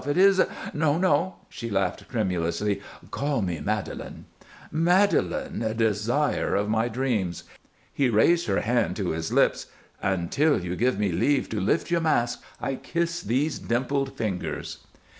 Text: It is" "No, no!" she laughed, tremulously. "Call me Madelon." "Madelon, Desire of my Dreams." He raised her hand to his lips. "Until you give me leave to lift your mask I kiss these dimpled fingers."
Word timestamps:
It 0.07 0.17
is" 0.17 0.41
"No, 0.73 0.97
no!" 0.97 1.35
she 1.47 1.69
laughed, 1.69 2.09
tremulously. 2.09 2.81
"Call 3.11 3.43
me 3.43 3.59
Madelon." 3.59 4.25
"Madelon, 4.73 5.77
Desire 5.77 6.55
of 6.55 6.67
my 6.67 6.87
Dreams." 6.87 7.43
He 7.93 8.09
raised 8.09 8.47
her 8.47 8.61
hand 8.61 8.95
to 8.95 9.11
his 9.11 9.31
lips. 9.31 9.67
"Until 10.01 10.59
you 10.59 10.75
give 10.75 10.97
me 10.97 11.11
leave 11.11 11.49
to 11.49 11.61
lift 11.61 11.91
your 11.91 12.01
mask 12.01 12.41
I 12.59 12.77
kiss 12.77 13.21
these 13.21 13.59
dimpled 13.59 14.17
fingers." 14.17 14.79